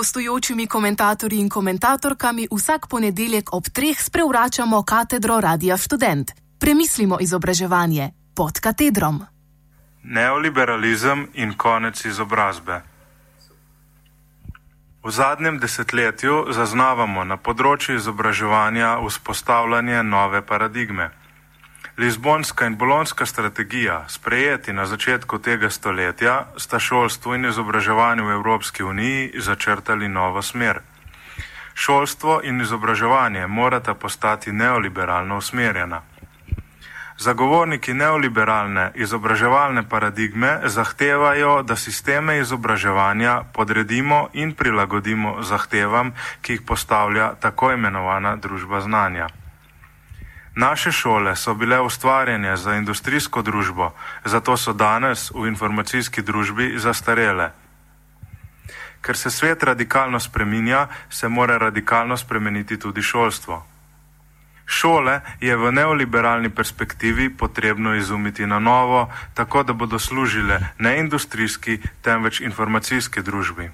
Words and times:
gostujočimi 0.00 0.66
komentatorji 0.66 1.38
in 1.38 1.48
komentatorkami 1.48 2.48
vsak 2.56 2.86
ponedeljek 2.88 3.52
ob 3.52 3.64
treh 3.68 3.98
sprevračamo 4.00 4.82
katedro 4.82 5.40
Radia 5.40 5.76
Student. 5.76 6.32
Premislimo 6.60 7.18
izobraževanje 7.20 8.10
pod 8.36 8.60
katedrom. 8.60 9.20
Neoliberalizem 10.02 11.26
in 11.34 11.52
konec 11.52 12.04
izobrazbe. 12.04 12.80
V 15.04 15.10
zadnjem 15.10 15.58
desetletju 15.60 16.46
zaznavamo 16.52 17.24
na 17.24 17.36
področju 17.36 18.00
izobraževanja 18.00 18.96
vzpostavljanje 19.04 20.02
nove 20.02 20.40
paradigme. 20.46 21.10
Lizbonska 22.00 22.66
in 22.66 22.76
bolonska 22.76 23.26
strategija, 23.26 24.04
sprejeti 24.08 24.72
na 24.72 24.86
začetku 24.86 25.38
tega 25.38 25.70
stoletja, 25.70 26.46
sta 26.56 26.78
šolstvo 26.80 27.34
in 27.34 27.44
izobraževanje 27.44 28.22
v 28.22 28.30
Evropski 28.30 28.82
uniji 28.82 29.32
začrtali 29.36 30.08
novo 30.08 30.42
smer. 30.42 30.80
Šolstvo 31.74 32.40
in 32.44 32.60
izobraževanje 32.60 33.46
morata 33.46 33.94
postati 33.94 34.52
neoliberalno 34.52 35.36
usmerjena. 35.36 36.00
Zagovorniki 37.18 37.92
neoliberalne 37.94 38.92
izobraževalne 38.94 39.82
paradigme 39.88 40.60
zahtevajo, 40.64 41.62
da 41.62 41.76
sisteme 41.76 42.38
izobraževanja 42.38 43.42
podredimo 43.52 44.28
in 44.32 44.54
prilagodimo 44.54 45.42
zahtevam, 45.42 46.14
ki 46.40 46.52
jih 46.52 46.62
postavlja 46.62 47.34
tako 47.40 47.72
imenovana 47.72 48.36
družba 48.36 48.80
znanja. 48.80 49.28
Naše 50.54 50.92
šole 50.92 51.36
so 51.36 51.54
bile 51.54 51.80
ustvarjene 51.80 52.56
za 52.56 52.74
industrijsko 52.74 53.42
družbo, 53.42 53.92
zato 54.24 54.56
so 54.56 54.72
danes 54.72 55.30
v 55.30 55.46
informacijski 55.46 56.22
družbi 56.22 56.74
zastarele. 56.78 57.50
Ker 59.00 59.16
se 59.16 59.30
svet 59.30 59.62
radikalno 59.62 60.20
spreminja, 60.20 60.88
se 61.10 61.28
mora 61.28 61.58
radikalno 61.58 62.16
spremeniti 62.16 62.78
tudi 62.78 63.02
šolstvo. 63.02 63.66
Šole 64.66 65.20
je 65.40 65.56
v 65.56 65.72
neoliberalni 65.72 66.50
perspektivi 66.50 67.30
potrebno 67.36 67.94
izumiti 67.94 68.46
na 68.46 68.58
novo, 68.58 69.08
tako 69.34 69.62
da 69.62 69.72
bodo 69.72 69.98
služile 69.98 70.60
ne 70.78 70.98
industrijski, 70.98 71.80
temveč 72.02 72.40
informacijski 72.40 73.22
družbi. 73.22 73.70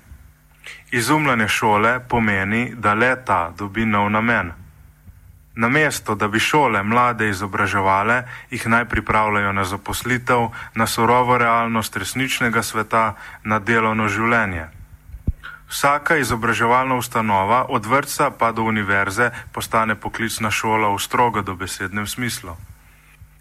Izumljanje 0.91 1.49
šole 1.49 2.01
pomeni, 2.09 2.75
da 2.75 2.95
leta 2.95 3.53
dobi 3.59 3.85
nov 3.87 4.11
namen. 4.11 4.66
Namesto, 5.57 6.15
da 6.15 6.29
bi 6.29 6.39
šole 6.39 6.83
mlade 6.83 7.29
izobraževale, 7.29 8.23
jih 8.51 8.67
naj 8.67 8.85
pripravljajo 8.85 9.53
na 9.53 9.65
zaposlitev, 9.65 10.49
na 10.75 10.87
surovo 10.87 11.39
realnost 11.39 11.97
resničnega 11.97 12.62
sveta, 12.62 13.15
na 13.45 13.59
delovno 13.59 14.09
življenje. 14.09 14.67
Vsaka 15.69 16.17
izobraževalna 16.17 16.95
ustanova, 16.95 17.65
od 17.69 17.87
vrtca 17.87 18.31
pa 18.31 18.53
do 18.53 18.62
univerze, 18.62 19.31
postane 19.53 19.95
poklicna 19.95 20.51
šola 20.51 20.93
v 20.93 20.99
strogo 21.01 21.43
dobesednem 21.43 22.07
smislu. 22.07 22.57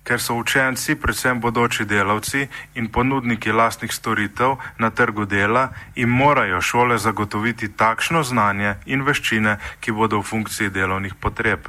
Ker 0.05 0.21
so 0.21 0.37
učenci, 0.39 0.95
predvsem 0.95 1.41
bodoči 1.41 1.85
delavci 1.85 2.47
in 2.75 2.87
ponudniki 2.87 3.51
lastnih 3.51 3.91
storitev 3.91 4.55
na 4.77 4.89
trgu 4.89 5.25
dela, 5.25 5.69
jim 5.95 6.09
morajo 6.09 6.61
šole 6.61 6.97
zagotoviti 6.97 7.73
takšno 7.75 8.23
znanje 8.23 8.75
in 8.85 9.03
veščine, 9.03 9.57
ki 9.79 9.91
bodo 9.91 10.21
v 10.21 10.29
funkciji 10.31 10.69
delovnih 10.69 11.15
potreb. 11.19 11.67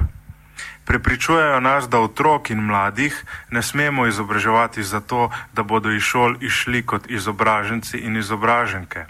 Prepričujejo 0.85 1.59
nas, 1.59 1.89
da 1.89 1.99
otrok 1.99 2.49
in 2.49 2.63
mladih 2.63 3.23
ne 3.51 3.61
smemo 3.61 4.07
izobraževati 4.07 4.83
zato, 4.83 5.29
da 5.53 5.63
bodo 5.63 5.91
iz 5.91 6.01
šol 6.01 6.35
išli 6.41 6.85
kot 6.85 7.11
izobraženci 7.11 7.97
in 7.97 8.17
izobraženke. 8.17 9.05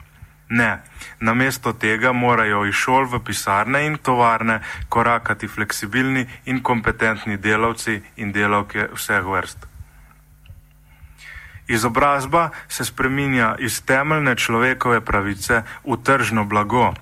Ne, 0.50 0.80
namesto 1.20 1.74
tega 1.74 2.12
morajo 2.14 2.66
iz 2.66 2.76
šol 2.76 3.06
v 3.06 3.20
pisarne 3.20 3.86
in 3.86 3.98
tovarne 3.98 4.60
korakati 4.90 5.48
fleksibilni 5.48 6.28
in 6.46 6.64
kompetentni 6.64 7.38
delavci 7.38 8.02
in 8.16 8.32
delavke 8.32 8.88
vseh 8.96 9.26
vrst. 9.26 9.68
Izobrazba 11.68 12.50
se 12.68 12.86
spreminja 12.86 13.56
iz 13.60 13.82
temeljne 13.86 14.36
človekove 14.36 15.02
pravice 15.02 15.64
v 15.84 15.98
tržno 16.04 16.46
blago 16.46 16.94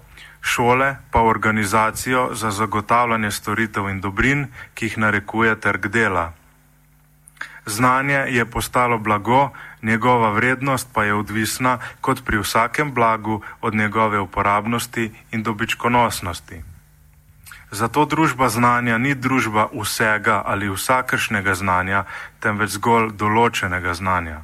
šole 0.46 0.96
pa 1.12 1.22
organizacijo 1.22 2.30
za 2.34 2.52
zagotavljanje 2.52 3.32
storitev 3.32 3.90
in 3.90 4.02
dobrin, 4.02 4.48
ki 4.74 4.86
jih 4.86 4.98
narekuje 4.98 5.56
trg 5.60 5.88
dela. 5.88 6.34
Znanje 7.66 8.20
je 8.30 8.46
postalo 8.46 8.98
blago, 8.98 9.50
njegova 9.82 10.30
vrednost 10.30 10.88
pa 10.94 11.04
je 11.04 11.14
odvisna, 11.14 11.78
kot 12.02 12.22
pri 12.26 12.38
vsakem 12.38 12.94
blagu, 12.94 13.42
od 13.62 13.76
njegove 13.76 14.20
uporabnosti 14.20 15.12
in 15.32 15.44
dobičkonosnosti. 15.44 16.62
Zato 17.72 18.06
družba 18.06 18.50
znanja 18.50 18.98
ni 18.98 19.16
družba 19.16 19.68
vsega 19.74 20.44
ali 20.46 20.70
vsakršnega 20.70 21.56
znanja, 21.56 22.04
temveč 22.40 22.78
zgolj 22.78 23.12
določenega 23.18 23.94
znanja. 23.94 24.44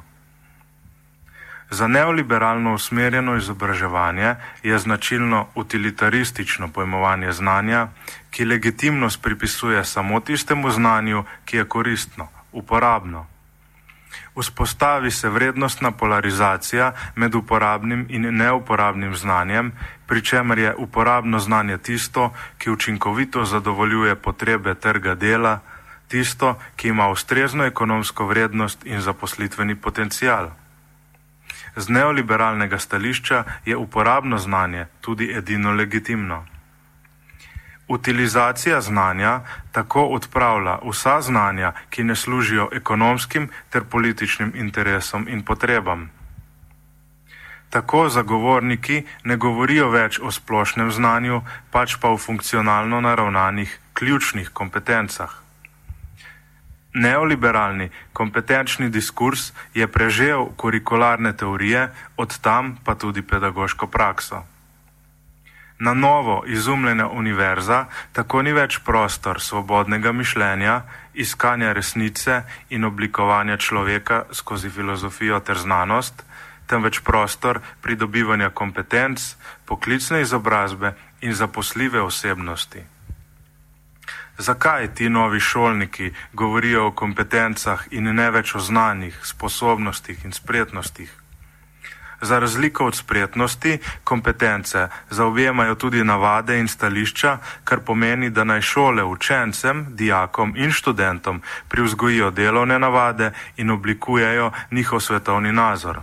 Za 1.72 1.86
neoliberalno 1.88 2.74
usmerjeno 2.74 3.36
izobraževanje 3.36 4.34
je 4.62 4.78
značilno 4.78 5.46
utilitaristično 5.54 6.68
pojmovanje 6.68 7.32
znanja, 7.32 7.86
ki 8.30 8.44
legitimnost 8.44 9.22
pripisuje 9.22 9.84
samo 9.84 10.20
tistemu 10.20 10.70
znanju, 10.70 11.24
ki 11.44 11.56
je 11.56 11.64
koristno, 11.64 12.28
uporabno. 12.52 13.26
Vzpostavi 14.36 15.10
se 15.10 15.28
vrednostna 15.28 15.90
polarizacija 15.90 16.92
med 17.16 17.34
uporabnim 17.34 18.06
in 18.08 18.36
neuporabnim 18.36 19.16
znanjem, 19.16 19.72
pri 20.06 20.24
čemer 20.24 20.58
je 20.58 20.74
uporabno 20.76 21.38
znanje 21.38 21.78
tisto, 21.78 22.32
ki 22.58 22.70
učinkovito 22.70 23.44
zadovoljuje 23.44 24.14
potrebe 24.14 24.74
trga 24.74 25.14
dela, 25.14 25.60
tisto, 26.08 26.58
ki 26.76 26.88
ima 26.88 27.08
ustrezno 27.08 27.64
ekonomsko 27.64 28.26
vrednost 28.26 28.86
in 28.86 29.00
zaposlitveni 29.00 29.74
potencial. 29.74 30.61
Z 31.76 31.88
neoliberalnega 31.88 32.78
stališča 32.78 33.44
je 33.64 33.76
uporabno 33.76 34.38
znanje 34.38 34.86
tudi 35.00 35.32
edino 35.36 35.72
legitimno. 35.72 36.44
Utilizacija 37.88 38.80
znanja 38.80 39.40
tako 39.72 40.04
odpravlja 40.04 40.78
vsa 40.90 41.20
znanja, 41.20 41.72
ki 41.90 42.04
ne 42.04 42.16
služijo 42.16 42.68
ekonomskim 42.72 43.48
ter 43.70 43.84
političnim 43.84 44.52
interesom 44.54 45.28
in 45.28 45.42
potrebam. 45.42 46.10
Tako 47.70 48.08
zagovorniki 48.08 49.02
ne 49.24 49.36
govorijo 49.36 49.88
več 49.90 50.18
o 50.20 50.30
splošnem 50.30 50.90
znanju, 50.92 51.42
pač 51.70 51.96
pa 52.00 52.08
o 52.08 52.18
funkcionalno 52.18 53.00
naravnanih 53.00 53.78
ključnih 53.92 54.50
kompetencah. 54.50 55.41
Neoliberalni 56.94 57.90
kompetenčni 58.12 58.90
diskurs 58.90 59.52
je 59.74 59.86
prežel 59.88 60.46
kurikularne 60.56 61.32
teorije, 61.36 61.88
od 62.16 62.38
tam 62.40 62.76
pa 62.84 62.94
tudi 62.94 63.22
pedagoško 63.22 63.86
prakso. 63.86 64.42
Na 65.78 65.94
novo 65.94 66.44
izumljena 66.46 67.08
univerza 67.08 67.86
tako 68.12 68.42
ni 68.42 68.52
več 68.52 68.78
prostor 68.84 69.40
svobodnega 69.40 70.12
mišljenja, 70.12 70.82
iskanja 71.14 71.72
resnice 71.72 72.42
in 72.70 72.84
oblikovanja 72.84 73.56
človeka 73.56 74.24
skozi 74.30 74.70
filozofijo 74.70 75.40
ter 75.40 75.58
znanost, 75.58 76.22
temveč 76.66 77.00
prostor 77.00 77.60
pridobivanja 77.82 78.50
kompetenc, 78.50 79.34
poklicne 79.64 80.20
izobrazbe 80.22 80.94
in 81.20 81.34
zaposljive 81.34 82.00
osebnosti. 82.00 82.84
Zakaj 84.38 84.94
ti 84.94 85.08
novi 85.08 85.40
šolniki 85.40 86.12
govorijo 86.32 86.86
o 86.86 86.92
kompetencah 86.92 87.84
in 87.90 88.14
ne 88.14 88.30
več 88.30 88.54
o 88.54 88.60
znanjih, 88.60 89.18
sposobnostih 89.22 90.24
in 90.24 90.32
spretnostih? 90.32 91.10
Za 92.22 92.38
razliko 92.38 92.86
od 92.86 92.94
spretnosti, 92.94 93.78
kompetence 94.04 94.88
zaobjemajo 95.10 95.74
tudi 95.74 96.04
navade 96.04 96.58
in 96.58 96.68
stališča, 96.68 97.38
kar 97.64 97.80
pomeni, 97.80 98.30
da 98.30 98.44
naj 98.44 98.60
šole 98.60 99.04
učencem, 99.04 99.86
dijakom 99.96 100.54
in 100.56 100.70
študentom 100.70 101.42
privzgojijo 101.68 102.30
delovne 102.30 102.78
navade 102.78 103.32
in 103.56 103.70
oblikujejo 103.70 104.52
njihov 104.70 105.00
svetovni 105.00 105.52
nazor. 105.52 106.00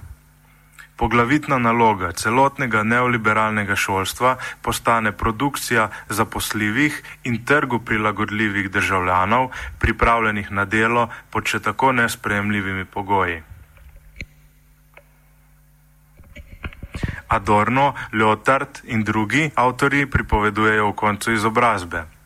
Poglavitna 1.00 1.58
naloga 1.58 2.12
celotnega 2.12 2.84
neoliberalnega 2.84 3.76
šolstva 3.76 4.34
postane 4.62 5.12
produkcija 5.12 5.90
zaposljivih 6.10 7.04
in 7.24 7.46
trgu 7.46 7.80
prilagodljivih 7.80 8.68
državljanov, 8.72 9.48
pripravljenih 9.80 10.52
na 10.52 10.66
delo 10.66 11.08
pod 11.32 11.48
še 11.48 11.64
tako 11.64 11.92
nespremljivimi 11.92 12.86
pogoji. 12.86 13.40
Adorno, 17.28 17.94
Lyotard 18.12 18.84
in 18.84 19.04
drugi 19.04 19.50
avtori 19.56 20.06
pripovedujejo 20.06 20.90
o 20.90 20.94
koncu 20.94 21.32
izobrazbe. 21.32 22.19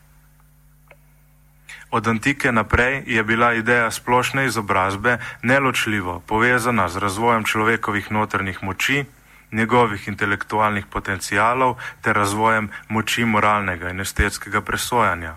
Od 1.94 2.08
antike 2.08 2.52
naprej 2.52 3.04
je 3.06 3.24
bila 3.24 3.54
ideja 3.54 3.92
splošne 3.92 4.46
izobrazbe 4.46 5.18
neločljivo 5.42 6.20
povezana 6.26 6.90
z 6.90 6.98
razvojem 6.98 7.44
človekovih 7.44 8.12
notrnih 8.12 8.64
moči, 8.64 9.06
njegovih 9.52 10.08
intelektualnih 10.08 10.86
potencijalov 10.90 11.78
ter 12.02 12.16
razvojem 12.16 12.70
moči 12.90 13.26
moralnega 13.26 13.90
in 13.94 14.02
estetskega 14.02 14.62
presojanja. 14.62 15.36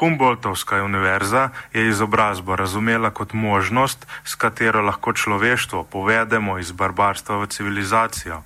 Humboldtovska 0.00 0.82
univerza 0.84 1.48
je 1.72 1.88
izobrazbo 1.88 2.56
razumela 2.56 3.10
kot 3.10 3.32
možnost, 3.32 4.06
s 4.24 4.34
katero 4.34 4.80
lahko 4.80 5.12
človeštvo 5.12 5.84
povedemo 5.84 6.58
iz 6.58 6.72
barbarstva 6.72 7.36
v 7.36 7.46
civilizacijo. 7.46 8.42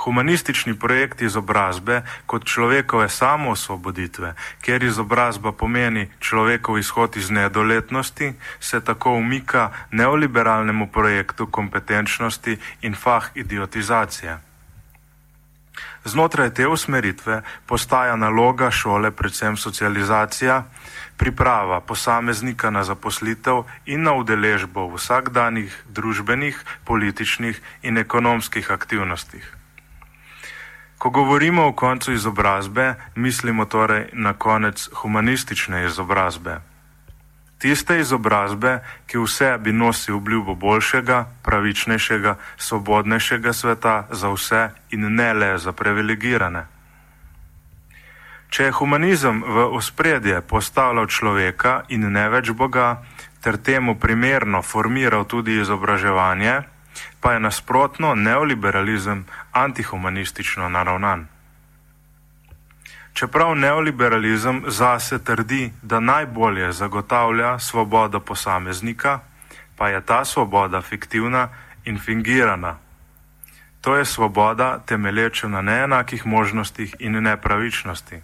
Humanistični 0.00 0.78
projekt 0.78 1.22
izobrazbe 1.22 2.02
kot 2.26 2.44
človekove 2.44 3.08
samoosvoboditve, 3.08 4.34
kjer 4.64 4.84
izobrazba 4.84 5.52
pomeni 5.52 6.08
človekov 6.20 6.78
izhod 6.78 7.16
iz 7.16 7.30
nedoletnosti, 7.30 8.32
se 8.60 8.80
tako 8.80 9.12
umika 9.12 9.70
neoliberalnemu 9.90 10.86
projektu 10.86 11.46
kompetenčnosti 11.46 12.56
in 12.82 12.94
fah 12.94 13.28
idiotizacije. 13.34 14.38
Znotraj 16.04 16.54
te 16.54 16.68
usmeritve 16.68 17.42
postaja 17.66 18.16
naloga 18.16 18.70
šole 18.70 19.10
predvsem 19.10 19.56
socializacija, 19.56 20.64
priprava 21.16 21.80
posameznika 21.80 22.70
na 22.70 22.84
zaposlitev 22.84 23.62
in 23.86 24.02
na 24.02 24.16
udeležbo 24.16 24.88
v 24.88 24.96
vsakdanjih 24.96 25.84
družbenih, 25.92 26.64
političnih 26.84 27.60
in 27.82 27.98
ekonomskih 27.98 28.70
aktivnostih. 28.70 29.59
Ko 31.00 31.10
govorimo 31.10 31.66
o 31.66 31.72
koncu 31.72 32.12
izobrazbe, 32.12 32.94
mislimo 33.14 33.64
torej 33.64 34.10
na 34.12 34.32
konec 34.32 34.88
humanistične 34.92 35.84
izobrazbe. 35.84 36.60
Tiste 37.58 37.96
izobrazbe, 38.00 38.82
ki 39.06 39.18
v 39.18 39.26
sebi 39.26 39.72
nosi 39.72 40.12
obljubo 40.12 40.54
boljšega, 40.54 41.24
pravičnejšega, 41.42 42.34
svobodnejšega 42.56 43.52
sveta 43.52 43.94
za 44.10 44.28
vse 44.28 44.68
in 44.90 45.08
ne 45.16 45.32
le 45.32 45.58
za 45.58 45.72
privilegirane. 45.72 46.66
Če 48.50 48.68
je 48.68 48.76
humanizem 48.76 49.40
v 49.40 49.70
ospredje 49.80 50.42
postavljal 50.44 51.08
človeka 51.08 51.84
in 51.88 52.12
ne 52.12 52.28
več 52.28 52.52
Boga, 52.52 53.00
ter 53.40 53.56
temu 53.56 53.96
primerno 53.96 54.60
formiral 54.62 55.24
tudi 55.24 55.56
izobraževanje, 55.64 56.60
pa 57.20 57.32
je 57.32 57.40
nasprotno 57.40 58.14
neoliberalizem 58.14 59.24
antihumanistično 59.52 60.68
naravnan. 60.68 61.26
Čeprav 63.12 63.54
neoliberalizem 63.54 64.64
zase 64.66 65.24
trdi, 65.24 65.72
da 65.82 66.00
najbolje 66.00 66.72
zagotavlja 66.72 67.58
svobodo 67.58 68.20
posameznika, 68.20 69.18
pa 69.76 69.88
je 69.88 70.00
ta 70.00 70.24
svoboda 70.24 70.80
fiktivna 70.80 71.48
in 71.84 71.98
fingirana. 71.98 72.78
To 73.80 73.96
je 73.96 74.04
svoboda 74.04 74.78
temelječa 74.78 75.48
na 75.48 75.62
neenakih 75.62 76.26
možnostih 76.26 76.94
in 76.98 77.22
nepravičnosti. 77.22 78.22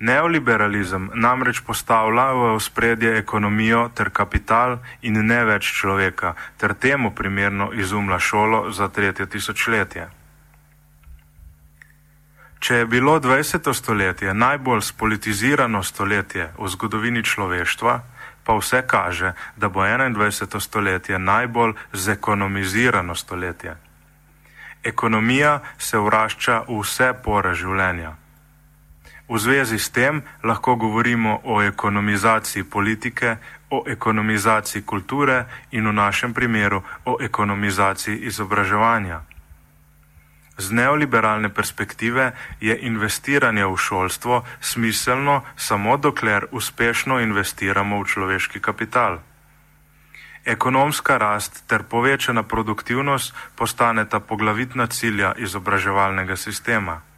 Neoliberalizem 0.00 1.10
namreč 1.14 1.60
postavlja 1.60 2.32
v 2.32 2.44
ospredje 2.56 3.18
ekonomijo 3.18 3.90
ter 3.94 4.08
kapital 4.08 4.78
in 5.04 5.18
ne 5.26 5.42
več 5.44 5.68
človeka, 5.76 6.32
ter 6.56 6.72
temu 6.74 7.10
primerno 7.12 7.68
izumlja 7.76 8.18
šolo 8.18 8.70
za 8.72 8.88
tretje 8.88 9.26
tisočletje. 9.26 10.06
Če 12.60 12.74
je 12.74 12.86
bilo 12.86 13.20
20. 13.20 13.72
stoletje 13.72 14.34
najbolj 14.34 14.80
spolitizirano 14.88 15.82
stoletje 15.82 16.48
v 16.56 16.68
zgodovini 16.68 17.24
človeštva, 17.24 17.94
pa 18.44 18.56
vse 18.56 18.82
kaže, 18.86 19.32
da 19.56 19.68
bo 19.68 19.84
21. 19.84 20.60
stoletje 20.60 21.18
najbolj 21.18 21.76
zekonomizirano 21.92 23.14
stoletje. 23.14 23.76
Ekonomija 24.84 25.60
se 25.78 25.98
vrašča 25.98 26.64
v 26.68 26.80
vse 26.80 27.12
pore 27.24 27.52
življenja. 27.54 28.19
V 29.30 29.38
zvezi 29.38 29.78
s 29.78 29.94
tem 29.94 30.22
lahko 30.42 30.74
govorimo 30.74 31.40
o 31.46 31.62
ekonomizaciji 31.62 32.64
politike, 32.66 33.36
o 33.70 33.86
ekonomizaciji 33.86 34.82
kulture 34.82 35.46
in 35.70 35.86
v 35.86 35.92
našem 35.94 36.34
primeru 36.34 36.82
o 37.06 37.14
ekonomizaciji 37.22 38.26
izobraževanja. 38.26 39.22
Z 40.58 40.74
neoliberalne 40.74 41.48
perspektive 41.48 42.34
je 42.60 42.74
investiranje 42.74 43.64
v 43.66 43.76
šolstvo 43.76 44.42
smiselno 44.60 45.46
samo 45.56 45.96
dokler 45.96 46.50
uspešno 46.50 47.20
investiramo 47.22 48.02
v 48.02 48.08
človeški 48.10 48.58
kapital. 48.60 49.22
Ekonomska 50.44 51.16
rast 51.22 51.68
ter 51.70 51.86
povečana 51.86 52.42
produktivnost 52.42 53.30
postaneta 53.54 54.20
poglavitna 54.20 54.86
cilja 54.86 55.32
izobraževalnega 55.38 56.36
sistema. 56.36 57.09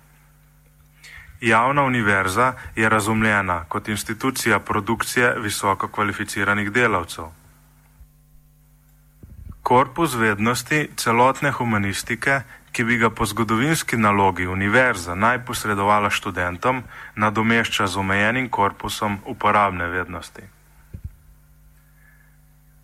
Javna 1.42 1.82
univerza 1.82 2.52
je 2.76 2.88
razumljena 2.88 3.64
kot 3.68 3.88
institucija 3.88 4.58
produkcije 4.58 5.34
visoko 5.38 5.88
kvalificiranih 5.88 6.70
delavcev. 6.70 7.24
Korpus 9.62 10.14
vednosti 10.14 10.88
celotne 10.96 11.50
humanistike, 11.50 12.40
ki 12.72 12.84
bi 12.84 12.96
ga 12.96 13.10
po 13.10 13.26
zgodovinski 13.26 13.96
nalogi 13.96 14.46
univerza 14.46 15.14
naj 15.14 15.44
posredovala 15.44 16.10
študentom, 16.10 16.82
nadomešča 17.14 17.86
z 17.86 17.96
omejenim 17.96 18.48
korpusom 18.48 19.18
uporabne 19.26 19.86
vednosti. 19.86 20.42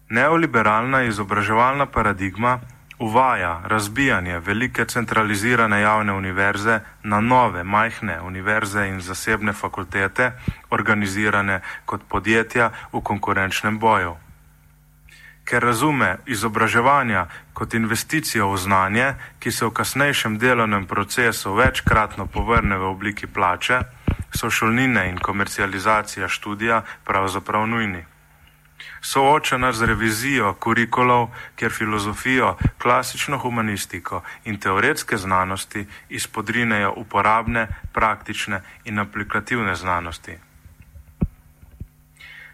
Neoliberalna 0.08 1.02
izobraževalna 1.02 1.86
paradigma 1.86 2.58
uvaja 2.98 3.62
razbijanje 3.64 4.38
velike 4.38 4.84
centralizirane 4.84 5.80
javne 5.80 6.12
univerze 6.12 6.80
na 7.02 7.20
nove 7.20 7.64
majhne 7.64 8.20
univerze 8.20 8.88
in 8.88 9.00
zasebne 9.00 9.52
fakultete, 9.52 10.32
organizirane 10.70 11.60
kot 11.84 12.00
podjetja 12.08 12.70
v 12.92 13.00
konkurenčnem 13.00 13.78
boju. 13.78 14.16
Ker 15.44 15.62
razume 15.62 16.16
izobraževanja 16.26 17.26
kot 17.52 17.74
investicijo 17.74 18.50
v 18.52 18.56
znanje, 18.56 19.14
ki 19.38 19.50
se 19.50 19.66
v 19.66 19.70
kasnejšem 19.70 20.38
delovnem 20.38 20.86
procesu 20.86 21.54
večkratno 21.54 22.26
povrne 22.26 22.76
v 22.76 22.84
obliki 22.84 23.26
plače, 23.26 23.80
so 24.34 24.50
šolnine 24.50 25.08
in 25.08 25.18
komercializacija 25.18 26.28
študija 26.28 26.82
pravzaprav 27.04 27.66
nujni 27.66 28.04
soočena 29.00 29.72
z 29.72 29.86
revizijo 29.86 30.54
kurikulov, 30.54 31.28
kjer 31.56 31.72
filozofijo, 31.72 32.56
klasično 32.78 33.38
humanistiko 33.38 34.22
in 34.44 34.58
teoretske 34.60 35.16
znanosti 35.16 35.86
izpodrinejo 36.08 36.92
uporabne, 36.96 37.68
praktične 37.92 38.62
in 38.84 38.98
aplikativne 38.98 39.74
znanosti. 39.74 40.38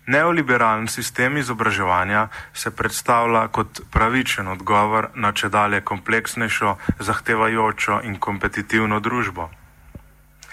Neoliberalni 0.07 0.88
sistem 0.88 1.37
izobraževanja 1.37 2.28
se 2.52 2.71
predstavlja 2.71 3.49
kot 3.49 3.81
pravičen 3.90 4.49
odgovor 4.49 5.09
na 5.14 5.33
če 5.33 5.49
dalje 5.49 5.81
kompleksnejšo, 5.81 6.76
zahtevajočo 6.99 8.00
in 8.04 8.19
kompetitivno 8.21 9.00
družbo 9.00 9.50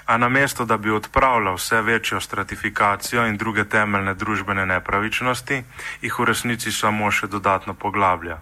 a 0.06 0.18
namesto 0.18 0.66
da 0.66 0.78
bi 0.78 0.92
odpravljal 0.92 1.56
vse 1.56 1.82
večjo 1.82 2.20
stratifikacijo 2.20 3.26
in 3.28 3.38
druge 3.38 3.64
temeljne 3.64 4.14
družbene 4.14 4.66
nepravičnosti, 4.66 5.64
jih 6.02 6.20
v 6.20 6.26
resnici 6.26 6.72
samo 6.72 7.12
še 7.12 7.28
dodatno 7.28 7.74
poglablja. 7.74 8.40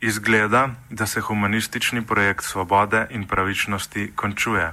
Izgleda, 0.00 0.68
da 0.90 1.06
se 1.06 1.20
humanistični 1.20 2.06
projekt 2.06 2.44
svobode 2.44 3.06
in 3.10 3.26
pravičnosti 3.26 4.12
končuje. 4.16 4.72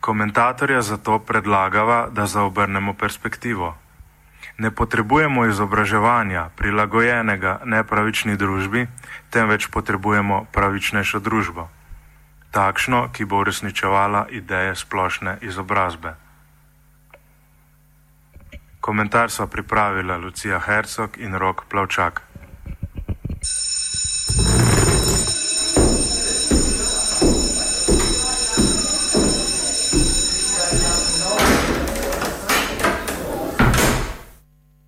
Komentatorja 0.00 0.82
zato 0.82 1.18
predlagava, 1.18 2.08
da 2.10 2.26
zaobrnemo 2.26 2.94
perspektivo. 2.94 3.76
Ne 4.58 4.70
potrebujemo 4.70 5.46
izobraževanja 5.46 6.50
prilagojenega 6.56 7.60
nepravični 7.64 8.36
družbi, 8.36 8.86
temveč 9.30 9.66
potrebujemo 9.70 10.44
pravičnejšo 10.52 11.18
družbo 11.18 11.68
takšno, 12.54 13.08
ki 13.12 13.26
bo 13.26 13.42
uresničevala 13.42 14.26
ideje 14.30 14.78
splošne 14.78 15.38
izobrazbe. 15.42 16.14
Komentar 18.80 19.30
so 19.30 19.46
pripravila 19.46 20.16
Lucija 20.16 20.60
Hercog 20.60 21.18
in 21.18 21.34
Rok 21.34 21.64
Plavčak. 21.68 22.22